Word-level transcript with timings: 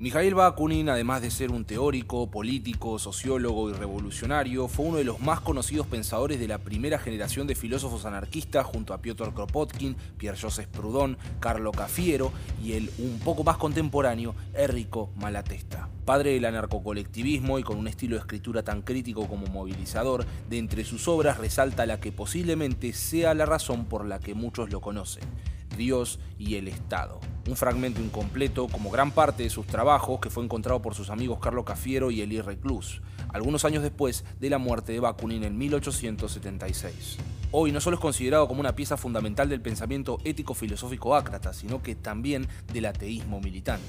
Mikhail 0.00 0.32
Bakunin, 0.36 0.88
además 0.90 1.22
de 1.22 1.30
ser 1.32 1.50
un 1.50 1.64
teórico, 1.64 2.30
político, 2.30 3.00
sociólogo 3.00 3.68
y 3.68 3.72
revolucionario, 3.72 4.68
fue 4.68 4.86
uno 4.86 4.98
de 4.98 5.02
los 5.02 5.18
más 5.18 5.40
conocidos 5.40 5.88
pensadores 5.88 6.38
de 6.38 6.46
la 6.46 6.58
primera 6.58 7.00
generación 7.00 7.48
de 7.48 7.56
filósofos 7.56 8.04
anarquistas 8.04 8.64
junto 8.64 8.94
a 8.94 8.98
Piotr 8.98 9.34
Kropotkin, 9.34 9.96
Pierre-Joseph 10.16 10.68
Proudhon, 10.68 11.18
Carlo 11.40 11.72
Cafiero 11.72 12.30
y 12.62 12.74
el 12.74 12.92
un 12.98 13.18
poco 13.18 13.42
más 13.42 13.56
contemporáneo 13.56 14.36
Enrico 14.54 15.10
Malatesta. 15.16 15.88
Padre 16.04 16.30
del 16.30 16.44
anarcocolectivismo 16.44 17.58
y 17.58 17.64
con 17.64 17.76
un 17.76 17.88
estilo 17.88 18.14
de 18.14 18.20
escritura 18.20 18.62
tan 18.62 18.82
crítico 18.82 19.26
como 19.26 19.48
movilizador, 19.48 20.24
de 20.48 20.58
entre 20.58 20.84
sus 20.84 21.08
obras 21.08 21.38
resalta 21.38 21.86
la 21.86 21.98
que 21.98 22.12
posiblemente 22.12 22.92
sea 22.92 23.34
la 23.34 23.46
razón 23.46 23.86
por 23.86 24.06
la 24.06 24.20
que 24.20 24.34
muchos 24.34 24.70
lo 24.70 24.80
conocen, 24.80 25.24
Dios 25.78 26.18
y 26.38 26.56
el 26.56 26.68
Estado 26.68 27.20
un 27.48 27.56
fragmento 27.56 28.02
incompleto, 28.02 28.68
como 28.68 28.90
gran 28.90 29.10
parte 29.10 29.42
de 29.42 29.50
sus 29.50 29.66
trabajos, 29.66 30.20
que 30.20 30.30
fue 30.30 30.44
encontrado 30.44 30.82
por 30.82 30.94
sus 30.94 31.10
amigos 31.10 31.38
Carlo 31.40 31.64
Cafiero 31.64 32.10
y 32.10 32.20
Elie 32.20 32.42
Reclus, 32.42 33.00
algunos 33.32 33.64
años 33.64 33.82
después 33.82 34.24
de 34.38 34.50
la 34.50 34.58
muerte 34.58 34.92
de 34.92 35.00
Bakunin 35.00 35.44
en 35.44 35.56
1876. 35.56 37.16
Hoy 37.50 37.72
no 37.72 37.80
solo 37.80 37.96
es 37.96 38.02
considerado 38.02 38.46
como 38.46 38.60
una 38.60 38.76
pieza 38.76 38.98
fundamental 38.98 39.48
del 39.48 39.62
pensamiento 39.62 40.18
ético-filosófico 40.24 41.16
ácrata, 41.16 41.54
sino 41.54 41.82
que 41.82 41.94
también 41.94 42.46
del 42.72 42.86
ateísmo 42.86 43.40
militante. 43.40 43.86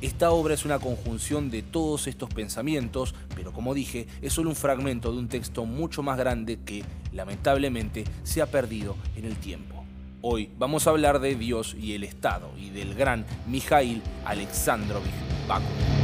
Esta 0.00 0.30
obra 0.30 0.54
es 0.54 0.64
una 0.64 0.78
conjunción 0.78 1.50
de 1.50 1.62
todos 1.62 2.06
estos 2.06 2.32
pensamientos, 2.32 3.14
pero 3.34 3.52
como 3.52 3.74
dije, 3.74 4.06
es 4.22 4.32
solo 4.32 4.48
un 4.48 4.56
fragmento 4.56 5.12
de 5.12 5.18
un 5.18 5.28
texto 5.28 5.66
mucho 5.66 6.02
más 6.02 6.16
grande 6.16 6.60
que, 6.64 6.84
lamentablemente, 7.12 8.04
se 8.22 8.40
ha 8.40 8.46
perdido 8.46 8.96
en 9.16 9.24
el 9.26 9.36
tiempo. 9.36 9.79
Hoy 10.22 10.50
vamos 10.58 10.86
a 10.86 10.90
hablar 10.90 11.18
de 11.20 11.34
Dios 11.34 11.74
y 11.80 11.94
el 11.94 12.04
Estado 12.04 12.50
y 12.58 12.68
del 12.68 12.94
gran 12.94 13.24
Mijail 13.46 14.02
Alexandrovich 14.26 15.14
Bakunin. 15.48 15.99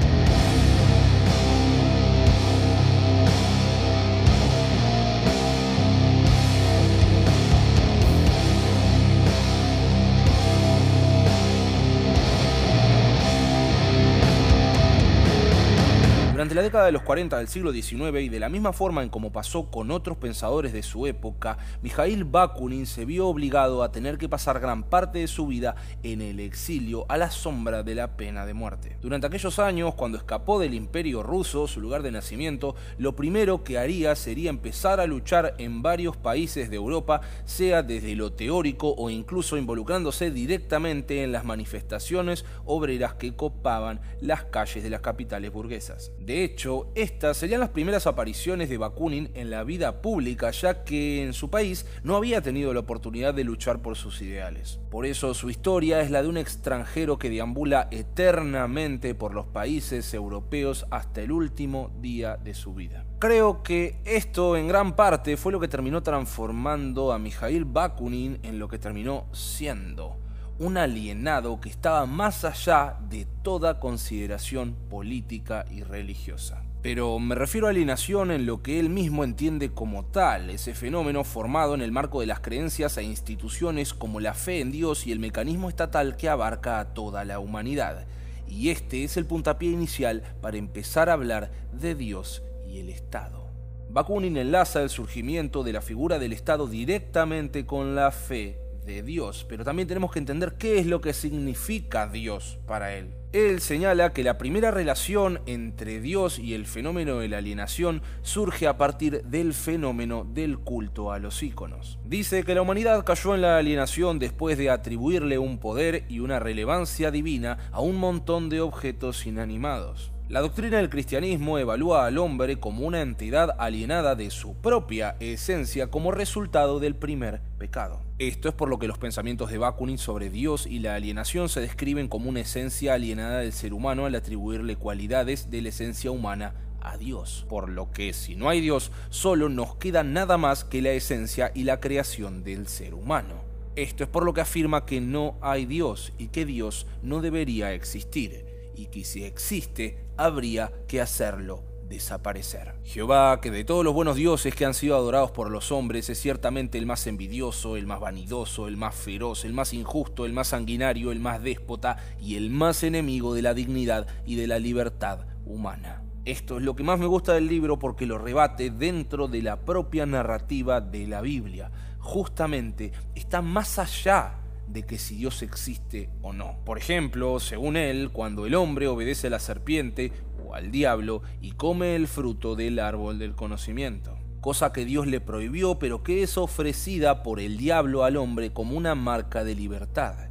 Década 16.67 16.86
de 16.86 16.92
los 16.92 17.03
40 17.03 17.39
del 17.39 17.47
siglo 17.47 17.72
XIX 17.72 18.20
y 18.22 18.28
de 18.28 18.41
la 18.41 18.48
misma 18.48 18.72
forma 18.72 19.05
en 19.05 19.09
como 19.09 19.31
pasó 19.31 19.70
con 19.70 19.92
otros 19.92 20.17
pensadores 20.17 20.72
de 20.72 20.83
su 20.83 21.06
época, 21.06 21.59
Mikhail 21.81 22.25
Bakunin 22.25 22.86
se 22.86 23.05
vio 23.05 23.28
obligado 23.28 23.84
a 23.84 23.92
tener 23.92 24.19
que 24.19 24.28
pasar 24.28 24.59
gran 24.59 24.83
parte 24.83 25.20
de 25.20 25.28
su 25.28 25.47
vida 25.47 25.77
en 26.03 26.20
el 26.20 26.41
exilio 26.41 27.06
a 27.09 27.19
la 27.19 27.31
sombra 27.31 27.84
de 27.84 27.94
la 27.94 28.17
pena 28.17 28.47
de 28.47 28.53
muerte. 28.53 28.97
Durante 29.00 29.28
aquellos 29.28 29.61
años, 29.61 29.94
cuando 29.94 30.19
escapó 30.19 30.59
del 30.59 30.75
imperio 30.75 31.22
ruso, 31.22 31.69
su 31.69 31.81
lugar 31.81 32.03
de 32.03 32.11
nacimiento, 32.11 32.75
lo 32.98 33.14
primero 33.14 33.62
que 33.62 33.78
haría 33.78 34.17
sería 34.17 34.50
empezar 34.50 34.98
a 34.98 35.06
luchar 35.06 35.55
en 35.59 35.83
varios 35.83 36.17
países 36.17 36.69
de 36.69 36.75
Europa, 36.75 37.20
sea 37.44 37.84
desde 37.84 38.17
lo 38.17 38.33
teórico 38.33 38.92
o 38.98 39.09
incluso 39.09 39.56
involucrándose 39.56 40.33
directamente 40.33 41.22
en 41.22 41.31
las 41.31 41.44
manifestaciones 41.44 42.44
obreras 42.64 43.14
que 43.14 43.37
copaban 43.37 44.00
las 44.20 44.42
calles 44.47 44.83
de 44.83 44.91
las 44.91 45.00
capitales 45.00 45.53
burguesas. 45.53 46.11
De 46.19 46.42
hecho, 46.42 46.56
estas 46.95 47.37
serían 47.37 47.61
las 47.61 47.69
primeras 47.69 48.07
apariciones 48.07 48.71
de 48.71 48.79
Bakunin 48.79 49.31
en 49.35 49.51
la 49.51 49.62
vida 49.62 50.01
pública, 50.01 50.51
ya 50.53 50.85
que 50.85 51.23
en 51.23 51.35
su 51.35 51.51
país 51.51 51.85
no 52.03 52.17
había 52.17 52.41
tenido 52.41 52.73
la 52.73 52.81
oportunidad 52.81 53.35
de 53.35 53.45
luchar 53.45 53.83
por 53.83 53.97
sus 53.97 54.23
ideales. 54.23 54.81
Por 54.91 55.05
eso 55.05 55.34
su 55.34 55.51
historia 55.51 56.01
es 56.01 56.11
la 56.11 56.23
de 56.23 56.29
un 56.29 56.39
extranjero 56.39 57.19
que 57.19 57.29
deambula 57.29 57.89
eternamente 57.91 59.15
por 59.15 59.34
los 59.34 59.47
países 59.47 60.15
europeos 60.15 60.87
hasta 60.91 61.21
el 61.21 61.31
último 61.31 61.91
día 62.01 62.37
de 62.37 62.55
su 62.55 62.73
vida. 62.73 63.05
Creo 63.19 63.62
que 63.62 63.99
esto 64.05 64.57
en 64.57 64.69
gran 64.69 64.97
parte 64.97 65.37
fue 65.37 65.53
lo 65.53 65.61
que 65.61 65.69
terminó 65.69 66.03
transformando 66.03 67.12
a 67.12 67.19
Mikhail 67.19 67.66
Bakunin 67.66 68.39
en 68.43 68.59
lo 68.59 68.69
que 68.69 68.78
terminó 68.78 69.27
siendo 69.33 70.25
un 70.59 70.78
alienado 70.78 71.61
que 71.61 71.69
estaba 71.69 72.06
más 72.06 72.44
allá 72.44 72.97
de 73.09 73.27
toda 73.43 73.78
consideración 73.78 74.75
política 74.89 75.67
y 75.71 75.83
religiosa. 75.83 76.62
Pero 76.83 77.19
me 77.19 77.34
refiero 77.34 77.67
a 77.67 77.71
alienación 77.71 78.31
en 78.31 78.47
lo 78.47 78.62
que 78.62 78.78
él 78.78 78.91
mismo 78.91 79.25
entiende 79.25 79.72
como 79.72 80.05
tal, 80.05 80.50
ese 80.50 80.72
fenómeno 80.72 81.25
formado 81.25 81.75
en 81.75 81.83
el 81.83 81.91
marco 81.91 82.21
de 82.21 82.27
las 82.27 82.41
creencias 82.41 82.97
e 82.97 83.03
instituciones 83.03 83.93
como 83.93 84.21
la 84.21 84.34
fe 84.34 84.61
en 84.61 84.71
Dios 84.71 85.06
y 85.06 85.12
el 85.12 85.19
mecanismo 85.19 85.69
estatal 85.69 86.16
que 86.16 86.28
abarca 86.28 86.78
a 86.78 86.95
toda 86.95 87.25
la 87.25 87.41
humanidad. 87.41 88.06
Y 88.47 88.71
este 88.71 89.03
es 89.03 89.16
el 89.16 89.27
puntapié 89.27 89.72
inicial 89.72 90.22
para 90.41 90.59
empezar 90.59 91.11
a 91.11 91.15
hablar 91.15 91.50
de 91.72 91.97
Dios 91.97 92.43
y 92.69 92.78
el 92.78 92.89
Estado. 92.89 93.47
Bakunin 93.91 94.37
enlaza 94.37 94.83
el 94.83 94.91
surgimiento 94.91 95.65
de 95.65 95.72
la 95.72 95.81
figura 95.81 96.19
del 96.19 96.33
Estado 96.33 96.69
directamente 96.69 97.66
con 97.66 97.97
la 97.97 98.12
fe 98.12 98.61
de 98.86 99.02
Dios, 99.02 99.44
pero 99.48 99.64
también 99.64 99.88
tenemos 99.88 100.12
que 100.12 100.20
entender 100.20 100.54
qué 100.58 100.78
es 100.78 100.86
lo 100.86 101.00
que 101.00 101.12
significa 101.12 102.06
Dios 102.06 102.58
para 102.66 102.94
él. 102.94 103.12
Él 103.32 103.60
señala 103.60 104.14
que 104.14 104.22
la 104.22 104.38
primera 104.38 104.70
relación 104.70 105.41
entre 105.44 106.00
Dios 106.00 106.38
y 106.38 106.54
el 106.54 106.64
fenómeno 106.64 107.19
de 107.19 107.28
la 107.28 107.38
alienación 107.38 108.00
surge 108.22 108.66
a 108.66 108.78
partir 108.78 109.22
del 109.24 109.52
fenómeno 109.52 110.24
del 110.24 110.58
culto 110.58 111.12
a 111.12 111.19
los 111.19 111.42
íconos. 111.42 111.98
Dice 112.04 112.44
que 112.44 112.54
la 112.54 112.62
humanidad 112.62 113.04
cayó 113.04 113.34
en 113.34 113.42
la 113.42 113.58
alienación 113.58 114.19
después 114.19 114.56
de 114.56 114.70
atribuirle 114.70 115.38
un 115.38 115.58
poder 115.58 116.06
y 116.08 116.20
una 116.20 116.38
relevancia 116.38 117.10
divina 117.10 117.58
a 117.72 117.80
un 117.80 117.97
montón 117.97 118.48
de 118.48 118.62
objetos 118.62 119.26
inanimados. 119.26 120.12
La 120.28 120.41
doctrina 120.41 120.78
del 120.78 120.91
cristianismo 120.91 121.56
evalúa 121.56 122.04
al 122.04 122.19
hombre 122.19 122.59
como 122.59 122.84
una 122.84 123.00
entidad 123.00 123.54
alienada 123.60 124.16
de 124.16 124.31
su 124.31 124.56
propia 124.56 125.14
esencia 125.20 125.87
como 125.87 126.10
resultado 126.10 126.81
del 126.81 126.97
primer 126.97 127.41
pecado. 127.59 128.00
Esto 128.19 128.48
es 128.48 128.54
por 128.56 128.69
lo 128.69 128.81
que 128.81 128.88
los 128.88 128.98
pensamientos 128.98 129.53
de 129.53 129.59
Bakunin 129.59 129.98
sobre 129.98 130.28
Dios 130.28 130.66
y 130.66 130.81
la 130.81 130.97
alienación 130.97 131.48
se 131.48 131.60
describen 131.60 132.09
como 132.09 132.28
una 132.28 132.41
esencia 132.41 132.94
alienada 132.94 133.38
del 133.38 133.53
ser 133.53 133.72
humano 133.72 134.04
al 134.04 134.16
atribuirle 134.16 134.75
cualidades 134.75 135.48
de 135.48 135.62
la 135.62 135.69
esencia 135.69 136.10
humana 136.10 136.54
a 136.81 136.97
Dios. 136.97 137.47
Por 137.48 137.69
lo 137.69 137.92
que 137.92 138.12
si 138.12 138.34
no 138.34 138.48
hay 138.48 138.60
Dios, 138.60 138.91
solo 139.10 139.48
nos 139.48 139.76
queda 139.76 140.03
nada 140.03 140.38
más 140.38 140.65
que 140.65 140.82
la 140.82 140.91
esencia 140.91 141.53
y 141.54 141.62
la 141.62 141.78
creación 141.78 142.42
del 142.42 142.66
ser 142.66 142.94
humano. 142.94 143.44
Esto 143.76 144.03
es 144.03 144.10
por 144.10 144.25
lo 144.25 144.34
que 144.34 144.41
afirma 144.41 144.86
que 144.86 145.00
no 145.00 145.36
hay 145.41 145.66
Dios 145.66 146.12
y 146.19 146.28
que 146.28 146.44
Dios 146.44 146.88
no 147.00 147.20
debería 147.20 147.72
existir 147.75 148.56
y 148.76 148.87
que 148.87 149.04
si 149.04 149.25
existe, 149.25 149.98
habría 150.16 150.72
que 150.87 151.00
hacerlo 151.00 151.64
desaparecer. 151.88 152.75
Jehová, 152.84 153.41
que 153.41 153.50
de 153.50 153.64
todos 153.64 153.84
los 153.84 153.94
buenos 153.94 154.16
dioses 154.16 154.54
que 154.54 154.64
han 154.64 154.75
sido 154.75 154.97
adorados 154.97 155.31
por 155.31 155.50
los 155.50 155.70
hombres, 155.72 156.10
es 156.10 156.20
ciertamente 156.20 156.78
el 156.78 156.86
más 156.86 157.06
envidioso, 157.06 157.76
el 157.76 157.86
más 157.86 158.00
vanidoso, 158.00 158.69
el 158.69 158.76
más 158.76 158.94
feroz, 158.94 159.44
el 159.44 159.53
más 159.53 159.72
injusto, 159.72 160.26
el 160.26 160.32
más 160.32 160.48
sanguinario, 160.48 161.12
el 161.12 161.20
más 161.20 161.42
déspota 161.42 161.97
y 162.20 162.36
el 162.36 162.50
más 162.50 162.82
enemigo 162.82 163.34
de 163.34 163.42
la 163.42 163.54
dignidad 163.54 164.06
y 164.26 164.36
de 164.36 164.47
la 164.47 164.59
libertad 164.59 165.26
humana. 165.44 166.03
Esto 166.25 166.56
es 166.56 166.65
lo 166.65 166.75
que 166.75 166.82
más 166.82 166.98
me 166.98 167.06
gusta 167.06 167.34
del 167.34 167.47
libro 167.47 167.78
porque 167.78 168.04
lo 168.04 168.19
rebate 168.19 168.70
dentro 168.70 169.28
de 169.28 169.42
la 169.42 169.60
propia 169.60 170.06
narrativa 170.06 170.81
de 170.81 171.06
la 171.06 171.20
Biblia. 171.20 171.70
Justamente 172.00 172.91
está 173.15 173.42
más 173.42 173.78
allá 173.78 174.41
de 174.66 174.84
que 174.84 174.99
si 174.99 175.16
Dios 175.16 175.43
existe 175.43 176.10
o 176.22 176.32
no. 176.32 176.59
Por 176.65 176.78
ejemplo, 176.78 177.41
según 177.41 177.77
él, 177.77 178.10
cuando 178.12 178.47
el 178.47 178.54
hombre 178.54 178.88
obedece 178.88 179.28
a 179.28 179.31
la 179.31 179.38
serpiente 179.38 180.12
o 180.44 180.54
al 180.54 180.71
diablo 180.71 181.22
y 181.41 181.53
come 181.53 181.97
el 181.97 182.09
fruto 182.09 182.56
del 182.56 182.78
árbol 182.78 183.19
del 183.19 183.34
conocimiento, 183.34 184.19
cosa 184.41 184.72
que 184.72 184.84
Dios 184.84 185.06
le 185.06 185.21
prohibió 185.21 185.78
pero 185.78 186.03
que 186.03 186.22
es 186.22 186.37
ofrecida 186.38 187.22
por 187.22 187.41
el 187.41 187.56
diablo 187.56 188.04
al 188.04 188.16
hombre 188.16 188.53
como 188.53 188.77
una 188.77 188.94
marca 188.94 189.44
de 189.44 189.54
libertad. 189.54 190.28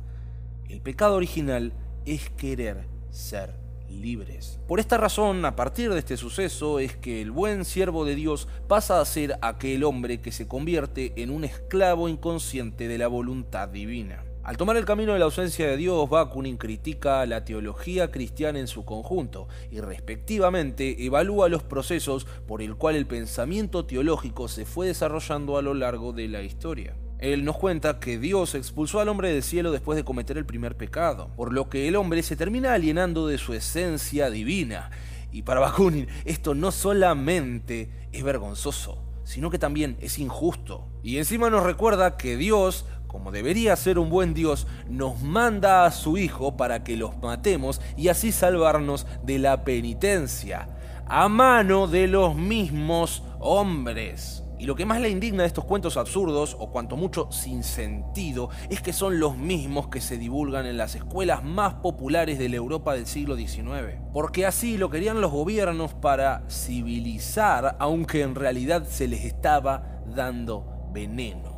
El 0.67 0.81
pecado 0.81 1.15
original 1.15 1.73
es 2.05 2.29
querer 2.31 2.87
ser 3.11 3.65
libres. 3.89 4.59
Por 4.67 4.79
esta 4.79 4.97
razón, 4.97 5.45
a 5.45 5.55
partir 5.55 5.91
de 5.91 5.99
este 5.99 6.17
suceso, 6.17 6.79
es 6.79 6.95
que 6.95 7.21
el 7.21 7.31
buen 7.31 7.65
siervo 7.65 8.05
de 8.05 8.15
Dios 8.15 8.47
pasa 8.67 8.99
a 8.99 9.05
ser 9.05 9.37
aquel 9.41 9.83
hombre 9.83 10.21
que 10.21 10.31
se 10.31 10.47
convierte 10.47 11.13
en 11.15 11.29
un 11.29 11.43
esclavo 11.43 12.09
inconsciente 12.09 12.87
de 12.87 12.97
la 12.97 13.07
voluntad 13.07 13.69
divina. 13.69 14.24
Al 14.45 14.57
tomar 14.57 14.77
el 14.77 14.85
camino 14.85 15.13
de 15.13 15.17
la 15.17 15.25
ausencia 15.25 15.67
de 15.67 15.75
Dios, 15.75 16.07
Bakunin 16.07 16.57
critica 16.57 17.25
la 17.25 17.43
teología 17.43 18.11
cristiana 18.11 18.59
en 18.59 18.67
su 18.67 18.85
conjunto 18.85 19.47
y 19.71 19.79
respectivamente 19.79 21.03
evalúa 21.03 21.49
los 21.49 21.63
procesos 21.63 22.27
por 22.47 22.61
el 22.61 22.75
cual 22.75 22.95
el 22.95 23.07
pensamiento 23.07 23.85
teológico 23.85 24.47
se 24.47 24.65
fue 24.65 24.85
desarrollando 24.85 25.57
a 25.57 25.63
lo 25.63 25.73
largo 25.73 26.13
de 26.13 26.27
la 26.27 26.43
historia. 26.43 26.95
Él 27.17 27.43
nos 27.43 27.57
cuenta 27.57 27.99
que 27.99 28.19
Dios 28.19 28.53
expulsó 28.53 28.99
al 28.99 29.09
hombre 29.09 29.33
del 29.33 29.41
cielo 29.41 29.71
después 29.71 29.95
de 29.95 30.05
cometer 30.05 30.37
el 30.37 30.45
primer 30.45 30.77
pecado, 30.77 31.31
por 31.35 31.51
lo 31.51 31.67
que 31.67 31.87
el 31.87 31.95
hombre 31.95 32.21
se 32.21 32.35
termina 32.35 32.75
alienando 32.75 33.25
de 33.25 33.39
su 33.39 33.55
esencia 33.55 34.29
divina. 34.29 34.91
Y 35.31 35.41
para 35.41 35.59
Bakunin 35.59 36.07
esto 36.23 36.53
no 36.53 36.71
solamente 36.71 37.89
es 38.11 38.23
vergonzoso, 38.23 39.01
sino 39.23 39.49
que 39.49 39.57
también 39.57 39.97
es 40.01 40.19
injusto. 40.19 40.87
Y 41.01 41.17
encima 41.17 41.49
nos 41.49 41.63
recuerda 41.63 42.15
que 42.15 42.37
Dios 42.37 42.85
como 43.15 43.31
debería 43.31 43.77
ser 43.77 43.97
un 43.97 44.09
buen 44.09 44.33
Dios, 44.33 44.67
nos 44.89 45.21
manda 45.21 45.85
a 45.85 45.91
su 45.91 46.17
Hijo 46.17 46.57
para 46.57 46.83
que 46.83 46.97
los 46.97 47.17
matemos 47.19 47.79
y 47.95 48.09
así 48.09 48.33
salvarnos 48.33 49.07
de 49.23 49.39
la 49.39 49.63
penitencia, 49.63 50.67
a 51.07 51.29
mano 51.29 51.87
de 51.87 52.09
los 52.09 52.35
mismos 52.35 53.23
hombres. 53.39 54.43
Y 54.59 54.65
lo 54.65 54.75
que 54.75 54.85
más 54.85 54.99
le 54.99 55.07
indigna 55.07 55.43
de 55.43 55.47
estos 55.47 55.63
cuentos 55.63 55.95
absurdos, 55.95 56.57
o 56.59 56.71
cuanto 56.71 56.97
mucho 56.97 57.31
sin 57.31 57.63
sentido, 57.63 58.49
es 58.69 58.81
que 58.81 58.91
son 58.91 59.17
los 59.17 59.37
mismos 59.37 59.87
que 59.87 60.01
se 60.01 60.17
divulgan 60.17 60.65
en 60.65 60.75
las 60.75 60.95
escuelas 60.95 61.41
más 61.41 61.75
populares 61.75 62.37
de 62.37 62.49
la 62.49 62.57
Europa 62.57 62.95
del 62.95 63.05
siglo 63.05 63.37
XIX. 63.37 63.97
Porque 64.11 64.45
así 64.45 64.77
lo 64.77 64.89
querían 64.89 65.21
los 65.21 65.31
gobiernos 65.31 65.93
para 65.93 66.43
civilizar, 66.49 67.77
aunque 67.79 68.23
en 68.23 68.35
realidad 68.35 68.85
se 68.85 69.07
les 69.07 69.23
estaba 69.23 70.01
dando 70.05 70.89
veneno. 70.91 71.54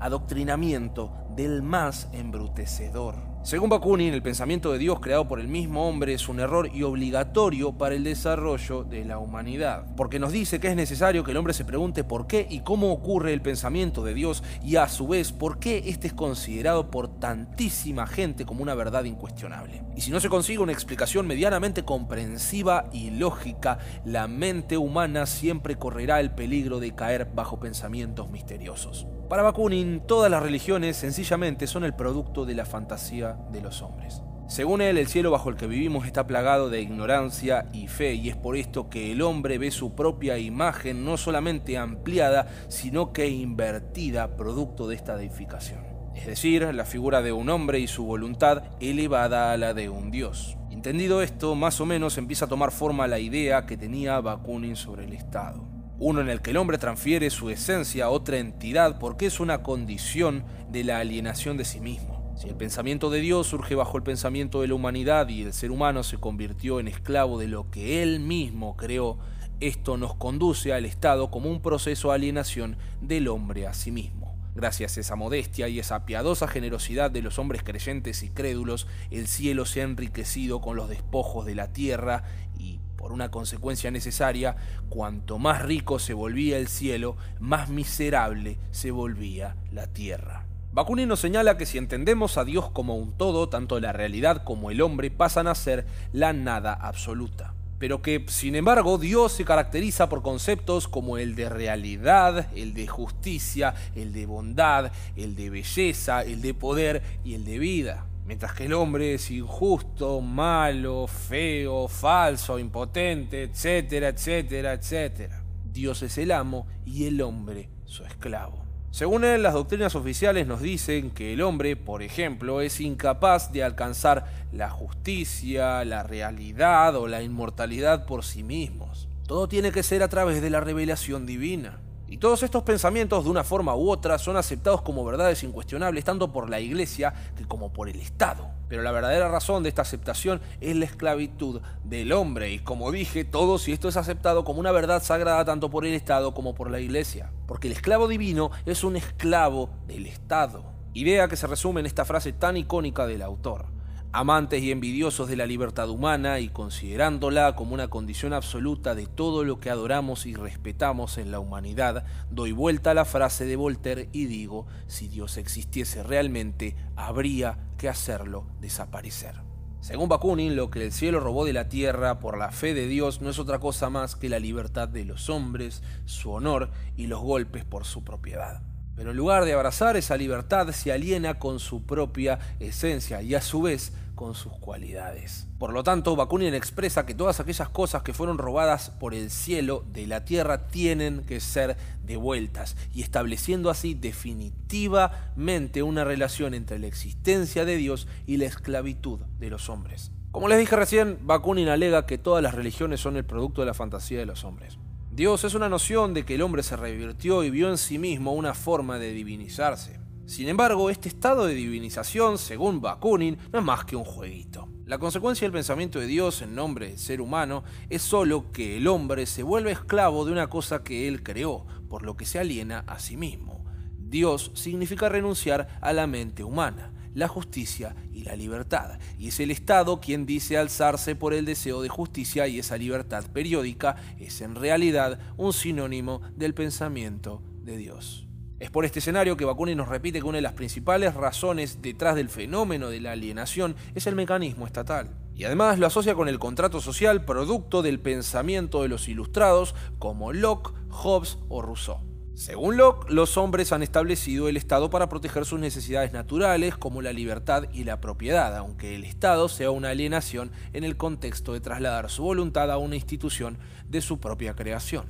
Adoctrinamiento 0.00 1.12
del 1.36 1.62
más 1.62 2.08
embrutecedor. 2.12 3.36
Según 3.46 3.70
Bakunin, 3.70 4.12
el 4.12 4.22
pensamiento 4.22 4.72
de 4.72 4.78
Dios 4.78 4.98
creado 4.98 5.28
por 5.28 5.38
el 5.38 5.46
mismo 5.46 5.88
hombre 5.88 6.12
es 6.12 6.28
un 6.28 6.40
error 6.40 6.68
y 6.74 6.82
obligatorio 6.82 7.78
para 7.78 7.94
el 7.94 8.02
desarrollo 8.02 8.82
de 8.82 9.04
la 9.04 9.20
humanidad, 9.20 9.86
porque 9.96 10.18
nos 10.18 10.32
dice 10.32 10.58
que 10.58 10.66
es 10.66 10.74
necesario 10.74 11.22
que 11.22 11.30
el 11.30 11.36
hombre 11.36 11.54
se 11.54 11.64
pregunte 11.64 12.02
por 12.02 12.26
qué 12.26 12.44
y 12.50 12.62
cómo 12.62 12.90
ocurre 12.90 13.32
el 13.32 13.42
pensamiento 13.42 14.02
de 14.02 14.14
Dios 14.14 14.42
y 14.64 14.74
a 14.74 14.88
su 14.88 15.06
vez 15.06 15.30
por 15.30 15.60
qué 15.60 15.84
este 15.86 16.08
es 16.08 16.12
considerado 16.12 16.90
por 16.90 17.20
tantísima 17.20 18.08
gente 18.08 18.44
como 18.44 18.64
una 18.64 18.74
verdad 18.74 19.04
incuestionable. 19.04 19.84
Y 19.94 20.00
si 20.00 20.10
no 20.10 20.18
se 20.18 20.28
consigue 20.28 20.58
una 20.58 20.72
explicación 20.72 21.28
medianamente 21.28 21.84
comprensiva 21.84 22.86
y 22.92 23.10
lógica, 23.10 23.78
la 24.04 24.26
mente 24.26 24.76
humana 24.76 25.24
siempre 25.24 25.76
correrá 25.76 26.18
el 26.18 26.32
peligro 26.32 26.80
de 26.80 26.96
caer 26.96 27.30
bajo 27.32 27.60
pensamientos 27.60 28.28
misteriosos. 28.28 29.06
Para 29.28 29.42
Bakunin, 29.42 30.02
todas 30.06 30.30
las 30.30 30.40
religiones 30.40 30.96
sencillamente 30.96 31.66
son 31.66 31.82
el 31.82 31.94
producto 31.94 32.46
de 32.46 32.54
la 32.54 32.64
fantasía 32.64 33.36
de 33.50 33.60
los 33.60 33.82
hombres. 33.82 34.22
Según 34.46 34.80
él, 34.80 34.98
el 34.98 35.08
cielo 35.08 35.32
bajo 35.32 35.50
el 35.50 35.56
que 35.56 35.66
vivimos 35.66 36.06
está 36.06 36.28
plagado 36.28 36.70
de 36.70 36.80
ignorancia 36.80 37.66
y 37.72 37.88
fe, 37.88 38.14
y 38.14 38.28
es 38.28 38.36
por 38.36 38.56
esto 38.56 38.88
que 38.88 39.10
el 39.10 39.22
hombre 39.22 39.58
ve 39.58 39.72
su 39.72 39.96
propia 39.96 40.38
imagen 40.38 41.04
no 41.04 41.16
solamente 41.16 41.76
ampliada, 41.76 42.46
sino 42.68 43.12
que 43.12 43.28
invertida 43.28 44.36
producto 44.36 44.86
de 44.86 44.94
esta 44.94 45.16
deificación. 45.16 45.80
Es 46.14 46.26
decir, 46.26 46.62
la 46.72 46.84
figura 46.84 47.20
de 47.20 47.32
un 47.32 47.50
hombre 47.50 47.80
y 47.80 47.88
su 47.88 48.04
voluntad 48.04 48.62
elevada 48.78 49.50
a 49.50 49.56
la 49.56 49.74
de 49.74 49.88
un 49.88 50.12
dios. 50.12 50.56
Entendido 50.70 51.20
esto, 51.20 51.56
más 51.56 51.80
o 51.80 51.86
menos 51.86 52.16
empieza 52.16 52.44
a 52.44 52.48
tomar 52.48 52.70
forma 52.70 53.08
la 53.08 53.18
idea 53.18 53.66
que 53.66 53.76
tenía 53.76 54.20
Bakunin 54.20 54.76
sobre 54.76 55.04
el 55.04 55.14
Estado 55.14 55.75
uno 55.98 56.20
en 56.20 56.28
el 56.28 56.42
que 56.42 56.50
el 56.50 56.58
hombre 56.58 56.78
transfiere 56.78 57.30
su 57.30 57.50
esencia 57.50 58.06
a 58.06 58.10
otra 58.10 58.38
entidad 58.38 58.98
porque 58.98 59.26
es 59.26 59.40
una 59.40 59.62
condición 59.62 60.44
de 60.70 60.84
la 60.84 60.98
alienación 60.98 61.56
de 61.56 61.64
sí 61.64 61.80
mismo. 61.80 62.34
Si 62.36 62.48
el 62.48 62.54
pensamiento 62.54 63.08
de 63.08 63.20
Dios 63.20 63.46
surge 63.46 63.74
bajo 63.74 63.96
el 63.96 64.02
pensamiento 64.02 64.60
de 64.60 64.68
la 64.68 64.74
humanidad 64.74 65.28
y 65.30 65.42
el 65.42 65.54
ser 65.54 65.70
humano 65.70 66.02
se 66.02 66.18
convirtió 66.18 66.80
en 66.80 66.88
esclavo 66.88 67.38
de 67.38 67.48
lo 67.48 67.70
que 67.70 68.02
él 68.02 68.20
mismo 68.20 68.76
creó, 68.76 69.18
esto 69.60 69.96
nos 69.96 70.14
conduce 70.16 70.74
al 70.74 70.84
Estado 70.84 71.30
como 71.30 71.50
un 71.50 71.62
proceso 71.62 72.08
de 72.08 72.16
alienación 72.16 72.76
del 73.00 73.28
hombre 73.28 73.66
a 73.66 73.72
sí 73.72 73.90
mismo. 73.90 74.36
Gracias 74.54 74.96
a 74.96 75.00
esa 75.00 75.16
modestia 75.16 75.68
y 75.68 75.78
esa 75.78 76.04
piadosa 76.04 76.46
generosidad 76.46 77.10
de 77.10 77.22
los 77.22 77.38
hombres 77.38 77.62
creyentes 77.62 78.22
y 78.22 78.28
crédulos, 78.28 78.86
el 79.10 79.28
cielo 79.28 79.64
se 79.64 79.80
ha 79.80 79.84
enriquecido 79.84 80.60
con 80.60 80.76
los 80.76 80.90
despojos 80.90 81.46
de 81.46 81.54
la 81.54 81.72
tierra 81.72 82.24
y 82.58 82.80
por 83.06 83.12
una 83.12 83.30
consecuencia 83.30 83.92
necesaria, 83.92 84.56
cuanto 84.88 85.38
más 85.38 85.62
rico 85.62 86.00
se 86.00 86.12
volvía 86.12 86.58
el 86.58 86.66
cielo, 86.66 87.16
más 87.38 87.68
miserable 87.68 88.58
se 88.72 88.90
volvía 88.90 89.54
la 89.70 89.86
tierra. 89.86 90.44
Bakunin 90.72 91.08
nos 91.08 91.20
señala 91.20 91.56
que 91.56 91.66
si 91.66 91.78
entendemos 91.78 92.36
a 92.36 92.44
Dios 92.44 92.68
como 92.68 92.96
un 92.96 93.12
todo, 93.12 93.48
tanto 93.48 93.78
la 93.78 93.92
realidad 93.92 94.42
como 94.42 94.72
el 94.72 94.80
hombre 94.80 95.12
pasan 95.12 95.46
a 95.46 95.54
ser 95.54 95.86
la 96.12 96.32
nada 96.32 96.72
absoluta. 96.72 97.54
Pero 97.78 98.02
que, 98.02 98.24
sin 98.26 98.56
embargo, 98.56 98.98
Dios 98.98 99.30
se 99.30 99.44
caracteriza 99.44 100.08
por 100.08 100.22
conceptos 100.22 100.88
como 100.88 101.16
el 101.16 101.36
de 101.36 101.48
realidad, 101.48 102.48
el 102.56 102.74
de 102.74 102.88
justicia, 102.88 103.76
el 103.94 104.12
de 104.12 104.26
bondad, 104.26 104.90
el 105.14 105.36
de 105.36 105.48
belleza, 105.48 106.22
el 106.24 106.42
de 106.42 106.54
poder 106.54 107.04
y 107.24 107.34
el 107.34 107.44
de 107.44 107.60
vida 107.60 108.04
mientras 108.26 108.52
que 108.54 108.66
el 108.66 108.74
hombre 108.74 109.14
es 109.14 109.30
injusto, 109.30 110.20
malo, 110.20 111.06
feo, 111.06 111.88
falso, 111.88 112.58
impotente, 112.58 113.44
etcétera, 113.44 114.08
etcétera, 114.08 114.72
etcétera. 114.72 115.42
Dios 115.72 116.02
es 116.02 116.18
el 116.18 116.32
amo 116.32 116.66
y 116.84 117.06
el 117.06 117.20
hombre 117.22 117.70
su 117.84 118.04
esclavo. 118.04 118.64
Según 118.90 119.24
él, 119.24 119.42
las 119.42 119.52
doctrinas 119.52 119.94
oficiales 119.94 120.46
nos 120.46 120.62
dicen 120.62 121.10
que 121.10 121.34
el 121.34 121.42
hombre, 121.42 121.76
por 121.76 122.02
ejemplo, 122.02 122.62
es 122.62 122.80
incapaz 122.80 123.52
de 123.52 123.62
alcanzar 123.62 124.24
la 124.52 124.70
justicia, 124.70 125.84
la 125.84 126.02
realidad 126.02 126.96
o 126.96 127.06
la 127.06 127.22
inmortalidad 127.22 128.06
por 128.06 128.24
sí 128.24 128.42
mismos. 128.42 129.06
Todo 129.26 129.48
tiene 129.48 129.70
que 129.70 129.82
ser 129.82 130.02
a 130.02 130.08
través 130.08 130.40
de 130.40 130.50
la 130.50 130.60
revelación 130.60 131.26
divina. 131.26 131.78
Y 132.08 132.18
todos 132.18 132.44
estos 132.44 132.62
pensamientos, 132.62 133.24
de 133.24 133.30
una 133.30 133.42
forma 133.42 133.74
u 133.74 133.90
otra, 133.90 134.18
son 134.18 134.36
aceptados 134.36 134.82
como 134.82 135.04
verdades 135.04 135.42
incuestionables 135.42 136.04
tanto 136.04 136.32
por 136.32 136.48
la 136.48 136.60
Iglesia 136.60 137.12
que 137.36 137.44
como 137.46 137.72
por 137.72 137.88
el 137.88 138.00
Estado. 138.00 138.48
Pero 138.68 138.82
la 138.82 138.92
verdadera 138.92 139.28
razón 139.28 139.64
de 139.64 139.68
esta 139.68 139.82
aceptación 139.82 140.40
es 140.60 140.76
la 140.76 140.84
esclavitud 140.84 141.60
del 141.82 142.12
hombre. 142.12 142.52
Y 142.52 142.60
como 142.60 142.92
dije, 142.92 143.24
todo 143.24 143.58
si 143.58 143.72
esto 143.72 143.88
es 143.88 143.96
aceptado 143.96 144.44
como 144.44 144.60
una 144.60 144.70
verdad 144.70 145.02
sagrada 145.02 145.44
tanto 145.44 145.68
por 145.68 145.84
el 145.84 145.94
Estado 145.94 146.32
como 146.32 146.54
por 146.54 146.70
la 146.70 146.78
Iglesia. 146.78 147.32
Porque 147.46 147.66
el 147.66 147.72
esclavo 147.72 148.06
divino 148.06 148.52
es 148.66 148.84
un 148.84 148.96
esclavo 148.96 149.70
del 149.88 150.06
Estado. 150.06 150.62
Idea 150.94 151.26
que 151.28 151.36
se 151.36 151.46
resume 151.46 151.80
en 151.80 151.86
esta 151.86 152.04
frase 152.04 152.32
tan 152.32 152.56
icónica 152.56 153.06
del 153.06 153.22
autor 153.22 153.75
amantes 154.12 154.62
y 154.62 154.70
envidiosos 154.70 155.28
de 155.28 155.36
la 155.36 155.46
libertad 155.46 155.90
humana 155.90 156.40
y 156.40 156.48
considerándola 156.48 157.56
como 157.56 157.74
una 157.74 157.88
condición 157.88 158.32
absoluta 158.32 158.94
de 158.94 159.06
todo 159.06 159.44
lo 159.44 159.60
que 159.60 159.70
adoramos 159.70 160.26
y 160.26 160.34
respetamos 160.34 161.18
en 161.18 161.30
la 161.30 161.40
humanidad, 161.40 162.04
doy 162.30 162.52
vuelta 162.52 162.92
a 162.92 162.94
la 162.94 163.04
frase 163.04 163.44
de 163.44 163.56
Voltaire 163.56 164.08
y 164.12 164.26
digo, 164.26 164.66
si 164.86 165.08
Dios 165.08 165.36
existiese 165.36 166.02
realmente, 166.02 166.76
habría 166.96 167.58
que 167.78 167.88
hacerlo 167.88 168.46
desaparecer. 168.60 169.46
Según 169.80 170.08
Bakunin, 170.08 170.56
lo 170.56 170.70
que 170.70 170.84
el 170.84 170.92
cielo 170.92 171.20
robó 171.20 171.44
de 171.44 171.52
la 171.52 171.68
tierra 171.68 172.18
por 172.18 172.38
la 172.38 172.50
fe 172.50 172.74
de 172.74 172.88
Dios 172.88 173.20
no 173.20 173.30
es 173.30 173.38
otra 173.38 173.60
cosa 173.60 173.88
más 173.88 174.16
que 174.16 174.28
la 174.28 174.40
libertad 174.40 174.88
de 174.88 175.04
los 175.04 175.30
hombres, 175.30 175.82
su 176.06 176.32
honor 176.32 176.70
y 176.96 177.06
los 177.06 177.20
golpes 177.20 177.64
por 177.64 177.84
su 177.84 178.02
propiedad. 178.02 178.62
Pero 178.96 179.10
en 179.10 179.16
lugar 179.16 179.44
de 179.44 179.52
abrazar 179.52 179.96
esa 179.96 180.16
libertad, 180.16 180.72
se 180.72 180.90
aliena 180.90 181.38
con 181.38 181.60
su 181.60 181.84
propia 181.84 182.38
esencia 182.58 183.22
y 183.22 183.34
a 183.34 183.42
su 183.42 183.62
vez 183.62 183.92
con 184.16 184.34
sus 184.34 184.54
cualidades. 184.54 185.46
Por 185.58 185.72
lo 185.72 185.84
tanto, 185.84 186.16
Bakunin 186.16 186.54
expresa 186.54 187.06
que 187.06 187.14
todas 187.14 187.38
aquellas 187.38 187.68
cosas 187.68 188.02
que 188.02 188.14
fueron 188.14 188.38
robadas 188.38 188.90
por 188.90 189.14
el 189.14 189.30
cielo 189.30 189.84
de 189.92 190.06
la 190.06 190.24
tierra 190.24 190.66
tienen 190.66 191.24
que 191.24 191.38
ser 191.38 191.76
devueltas 192.02 192.76
y 192.94 193.02
estableciendo 193.02 193.70
así 193.70 193.94
definitivamente 193.94 195.82
una 195.82 196.02
relación 196.02 196.54
entre 196.54 196.78
la 196.78 196.86
existencia 196.86 197.64
de 197.64 197.76
Dios 197.76 198.08
y 198.26 198.38
la 198.38 198.46
esclavitud 198.46 199.20
de 199.38 199.50
los 199.50 199.68
hombres. 199.68 200.10
Como 200.32 200.48
les 200.48 200.58
dije 200.58 200.76
recién, 200.76 201.18
Bakunin 201.22 201.68
alega 201.68 202.06
que 202.06 202.18
todas 202.18 202.42
las 202.42 202.54
religiones 202.54 203.00
son 203.00 203.16
el 203.16 203.24
producto 203.24 203.60
de 203.60 203.66
la 203.66 203.74
fantasía 203.74 204.18
de 204.18 204.26
los 204.26 204.44
hombres. 204.44 204.78
Dios 205.16 205.44
es 205.44 205.54
una 205.54 205.70
noción 205.70 206.12
de 206.12 206.26
que 206.26 206.34
el 206.34 206.42
hombre 206.42 206.62
se 206.62 206.76
revirtió 206.76 207.42
y 207.42 207.48
vio 207.48 207.70
en 207.70 207.78
sí 207.78 207.96
mismo 207.96 208.34
una 208.34 208.52
forma 208.52 208.98
de 208.98 209.14
divinizarse. 209.14 209.98
Sin 210.26 210.46
embargo, 210.46 210.90
este 210.90 211.08
estado 211.08 211.46
de 211.46 211.54
divinización, 211.54 212.36
según 212.36 212.82
Bakunin, 212.82 213.38
no 213.50 213.60
es 213.60 213.64
más 213.64 213.86
que 213.86 213.96
un 213.96 214.04
jueguito. 214.04 214.68
La 214.84 214.98
consecuencia 214.98 215.46
del 215.46 215.54
pensamiento 215.54 215.98
de 215.98 216.06
Dios 216.06 216.42
en 216.42 216.54
nombre 216.54 216.98
ser 216.98 217.22
humano 217.22 217.64
es 217.88 218.02
solo 218.02 218.52
que 218.52 218.76
el 218.76 218.86
hombre 218.88 219.24
se 219.24 219.42
vuelve 219.42 219.72
esclavo 219.72 220.26
de 220.26 220.32
una 220.32 220.50
cosa 220.50 220.84
que 220.84 221.08
él 221.08 221.22
creó, 221.22 221.64
por 221.88 222.02
lo 222.02 222.14
que 222.14 222.26
se 222.26 222.38
aliena 222.38 222.84
a 222.86 222.98
sí 222.98 223.16
mismo. 223.16 223.64
Dios 223.98 224.50
significa 224.52 225.08
renunciar 225.08 225.78
a 225.80 225.94
la 225.94 226.06
mente 226.06 226.44
humana, 226.44 226.92
la 227.16 227.28
justicia 227.28 227.96
y 228.12 228.24
la 228.24 228.36
libertad, 228.36 228.98
y 229.18 229.28
es 229.28 229.40
el 229.40 229.50
Estado 229.50 230.00
quien 230.00 230.26
dice 230.26 230.58
alzarse 230.58 231.16
por 231.16 231.32
el 231.32 231.46
deseo 231.46 231.80
de 231.80 231.88
justicia 231.88 232.46
y 232.46 232.58
esa 232.58 232.76
libertad 232.76 233.24
periódica 233.32 233.96
es 234.20 234.42
en 234.42 234.54
realidad 234.54 235.18
un 235.38 235.54
sinónimo 235.54 236.20
del 236.36 236.52
pensamiento 236.52 237.42
de 237.62 237.78
Dios. 237.78 238.26
Es 238.60 238.70
por 238.70 238.84
este 238.84 238.98
escenario 238.98 239.36
que 239.36 239.46
Bakunin 239.46 239.78
nos 239.78 239.88
repite 239.88 240.18
que 240.18 240.26
una 240.26 240.36
de 240.36 240.42
las 240.42 240.52
principales 240.52 241.14
razones 241.14 241.80
detrás 241.80 242.16
del 242.16 242.28
fenómeno 242.28 242.90
de 242.90 243.00
la 243.00 243.12
alienación 243.12 243.76
es 243.94 244.06
el 244.06 244.14
mecanismo 244.14 244.66
estatal. 244.66 245.10
Y 245.34 245.44
además 245.44 245.78
lo 245.78 245.86
asocia 245.86 246.14
con 246.14 246.28
el 246.28 246.38
contrato 246.38 246.80
social 246.80 247.24
producto 247.24 247.82
del 247.82 248.00
pensamiento 248.00 248.82
de 248.82 248.88
los 248.88 249.08
ilustrados 249.08 249.74
como 249.98 250.32
Locke, 250.32 250.72
Hobbes 250.88 251.38
o 251.48 251.60
Rousseau. 251.60 252.15
Según 252.36 252.76
Locke, 252.76 253.08
los 253.08 253.38
hombres 253.38 253.72
han 253.72 253.82
establecido 253.82 254.50
el 254.50 254.58
Estado 254.58 254.90
para 254.90 255.08
proteger 255.08 255.46
sus 255.46 255.58
necesidades 255.58 256.12
naturales 256.12 256.76
como 256.76 257.00
la 257.00 257.14
libertad 257.14 257.64
y 257.72 257.84
la 257.84 257.98
propiedad, 258.02 258.54
aunque 258.58 258.94
el 258.94 259.04
Estado 259.04 259.48
sea 259.48 259.70
una 259.70 259.88
alienación 259.88 260.52
en 260.74 260.84
el 260.84 260.98
contexto 260.98 261.54
de 261.54 261.60
trasladar 261.60 262.10
su 262.10 262.24
voluntad 262.24 262.70
a 262.70 262.76
una 262.76 262.94
institución 262.94 263.56
de 263.88 264.02
su 264.02 264.20
propia 264.20 264.54
creación. 264.54 265.06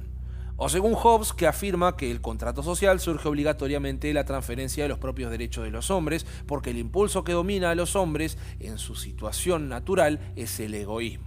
O 0.56 0.68
según 0.68 0.95
Hobbes, 0.95 1.33
que 1.33 1.49
afirma 1.49 1.97
que 1.97 2.12
el 2.12 2.21
contrato 2.21 2.62
social 2.62 3.00
surge 3.00 3.28
obligatoriamente 3.28 4.06
de 4.06 4.14
la 4.14 4.25
transferencia 4.25 4.85
de 4.85 4.88
los 4.88 4.99
propios 4.99 5.33
derechos 5.33 5.64
de 5.64 5.73
los 5.73 5.90
hombres, 5.90 6.26
porque 6.47 6.71
el 6.71 6.78
impulso 6.78 7.25
que 7.25 7.33
domina 7.33 7.73
a 7.73 7.75
los 7.75 7.97
hombres 7.97 8.38
en 8.61 8.78
su 8.78 8.95
situación 8.95 9.68
natural 9.68 10.21
es 10.37 10.61
el 10.61 10.75
egoísmo. 10.75 11.25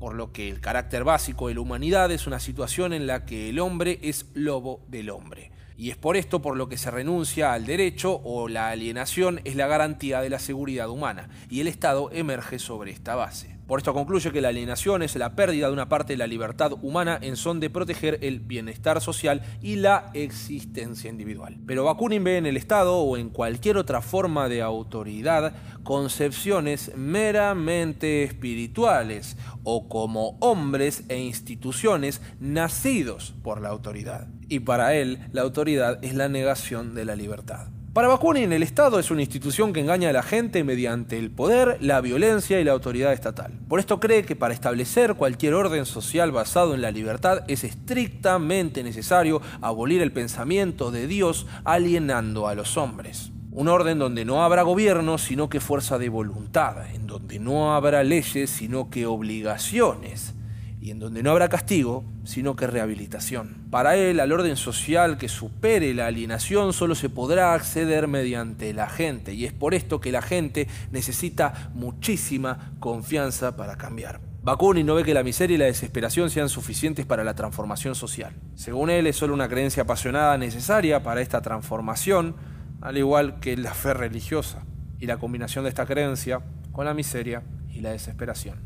Por 0.00 0.14
lo 0.14 0.32
que 0.32 0.48
el 0.48 0.60
carácter 0.60 1.04
básico 1.04 1.48
de 1.48 1.54
la 1.54 1.60
humanidad 1.60 2.10
es 2.10 2.26
una 2.26 2.40
situación 2.40 2.94
en 2.94 3.06
la 3.06 3.26
que 3.26 3.50
el 3.50 3.58
hombre 3.58 3.98
es 4.02 4.24
lobo 4.32 4.80
del 4.88 5.10
hombre. 5.10 5.52
Y 5.76 5.90
es 5.90 5.98
por 5.98 6.16
esto 6.16 6.40
por 6.40 6.56
lo 6.56 6.70
que 6.70 6.78
se 6.78 6.90
renuncia 6.90 7.52
al 7.52 7.66
derecho 7.66 8.18
o 8.24 8.48
la 8.48 8.70
alienación 8.70 9.42
es 9.44 9.56
la 9.56 9.66
garantía 9.66 10.22
de 10.22 10.30
la 10.30 10.38
seguridad 10.38 10.88
humana, 10.88 11.28
y 11.50 11.60
el 11.60 11.68
Estado 11.68 12.10
emerge 12.12 12.58
sobre 12.58 12.92
esta 12.92 13.14
base. 13.14 13.59
Por 13.70 13.78
esto 13.78 13.94
concluye 13.94 14.32
que 14.32 14.40
la 14.40 14.48
alienación 14.48 15.00
es 15.04 15.14
la 15.14 15.36
pérdida 15.36 15.68
de 15.68 15.72
una 15.72 15.88
parte 15.88 16.14
de 16.14 16.16
la 16.16 16.26
libertad 16.26 16.72
humana 16.82 17.16
en 17.22 17.36
son 17.36 17.60
de 17.60 17.70
proteger 17.70 18.18
el 18.20 18.40
bienestar 18.40 19.00
social 19.00 19.42
y 19.62 19.76
la 19.76 20.10
existencia 20.12 21.08
individual. 21.08 21.56
Pero 21.68 21.84
Bakunin 21.84 22.24
ve 22.24 22.36
en 22.36 22.46
el 22.46 22.56
Estado 22.56 22.96
o 22.96 23.16
en 23.16 23.30
cualquier 23.30 23.76
otra 23.76 24.02
forma 24.02 24.48
de 24.48 24.60
autoridad 24.60 25.54
concepciones 25.84 26.90
meramente 26.96 28.24
espirituales 28.24 29.36
o 29.62 29.88
como 29.88 30.36
hombres 30.40 31.04
e 31.08 31.20
instituciones 31.20 32.20
nacidos 32.40 33.34
por 33.44 33.60
la 33.60 33.68
autoridad 33.68 34.26
y 34.48 34.58
para 34.58 34.96
él 34.96 35.20
la 35.30 35.42
autoridad 35.42 36.04
es 36.04 36.14
la 36.14 36.28
negación 36.28 36.92
de 36.96 37.04
la 37.04 37.14
libertad. 37.14 37.68
Para 37.92 38.06
Bakunin, 38.06 38.52
el 38.52 38.62
Estado 38.62 39.00
es 39.00 39.10
una 39.10 39.22
institución 39.22 39.72
que 39.72 39.80
engaña 39.80 40.10
a 40.10 40.12
la 40.12 40.22
gente 40.22 40.62
mediante 40.62 41.18
el 41.18 41.28
poder, 41.28 41.76
la 41.80 42.00
violencia 42.00 42.60
y 42.60 42.64
la 42.64 42.70
autoridad 42.70 43.12
estatal. 43.12 43.58
Por 43.68 43.80
esto 43.80 43.98
cree 43.98 44.24
que 44.24 44.36
para 44.36 44.54
establecer 44.54 45.16
cualquier 45.16 45.54
orden 45.54 45.84
social 45.84 46.30
basado 46.30 46.76
en 46.76 46.82
la 46.82 46.92
libertad 46.92 47.42
es 47.48 47.64
estrictamente 47.64 48.84
necesario 48.84 49.42
abolir 49.60 50.02
el 50.02 50.12
pensamiento 50.12 50.92
de 50.92 51.08
Dios 51.08 51.48
alienando 51.64 52.46
a 52.46 52.54
los 52.54 52.76
hombres. 52.76 53.32
Un 53.50 53.66
orden 53.66 53.98
donde 53.98 54.24
no 54.24 54.44
habrá 54.44 54.62
gobierno 54.62 55.18
sino 55.18 55.48
que 55.48 55.58
fuerza 55.58 55.98
de 55.98 56.10
voluntad, 56.10 56.94
en 56.94 57.08
donde 57.08 57.40
no 57.40 57.74
habrá 57.74 58.04
leyes 58.04 58.50
sino 58.50 58.88
que 58.88 59.06
obligaciones, 59.06 60.34
y 60.80 60.90
en 60.90 60.98
donde 60.98 61.22
no 61.22 61.30
habrá 61.30 61.48
castigo, 61.48 62.04
sino 62.24 62.56
que 62.56 62.66
rehabilitación. 62.66 63.66
Para 63.70 63.96
él, 63.96 64.18
al 64.18 64.32
orden 64.32 64.56
social 64.56 65.18
que 65.18 65.28
supere 65.28 65.92
la 65.92 66.06
alienación 66.06 66.72
solo 66.72 66.94
se 66.94 67.10
podrá 67.10 67.52
acceder 67.52 68.08
mediante 68.08 68.72
la 68.72 68.88
gente, 68.88 69.34
y 69.34 69.44
es 69.44 69.52
por 69.52 69.74
esto 69.74 70.00
que 70.00 70.12
la 70.12 70.22
gente 70.22 70.68
necesita 70.90 71.70
muchísima 71.74 72.72
confianza 72.80 73.56
para 73.56 73.76
cambiar. 73.76 74.20
Bakunin 74.42 74.86
no 74.86 74.94
ve 74.94 75.04
que 75.04 75.12
la 75.12 75.22
miseria 75.22 75.56
y 75.56 75.58
la 75.58 75.66
desesperación 75.66 76.30
sean 76.30 76.48
suficientes 76.48 77.04
para 77.04 77.24
la 77.24 77.34
transformación 77.34 77.94
social. 77.94 78.32
Según 78.54 78.88
él, 78.88 79.06
es 79.06 79.16
solo 79.16 79.34
una 79.34 79.50
creencia 79.50 79.82
apasionada 79.82 80.38
necesaria 80.38 81.02
para 81.02 81.20
esta 81.20 81.42
transformación, 81.42 82.36
al 82.80 82.96
igual 82.96 83.38
que 83.40 83.54
la 83.58 83.74
fe 83.74 83.92
religiosa 83.92 84.64
y 84.98 85.06
la 85.06 85.18
combinación 85.18 85.64
de 85.64 85.68
esta 85.68 85.84
creencia 85.84 86.40
con 86.72 86.86
la 86.86 86.94
miseria 86.94 87.42
y 87.68 87.80
la 87.80 87.90
desesperación. 87.90 88.60